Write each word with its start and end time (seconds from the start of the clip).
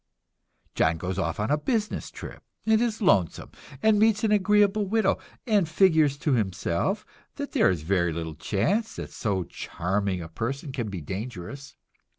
John 0.73 0.97
goes 0.97 1.19
off 1.19 1.39
on 1.39 1.51
a 1.51 1.59
business 1.59 2.09
trip, 2.09 2.41
and 2.65 2.81
is 2.81 3.03
lonesome, 3.03 3.51
and 3.83 3.99
meets 3.99 4.23
an 4.23 4.31
agreeable 4.31 4.87
widow, 4.87 5.19
and 5.45 5.69
figures 5.69 6.17
to 6.17 6.33
himself 6.33 7.05
that 7.35 7.51
there 7.51 7.69
is 7.69 7.83
very 7.83 8.11
little 8.11 8.33
chance 8.33 8.95
that 8.95 9.11
so 9.11 9.43
charming 9.43 10.19
a 10.23 10.27
person 10.27 10.71
can 10.71 10.89
be 10.89 11.01
dangerous. 11.01 11.75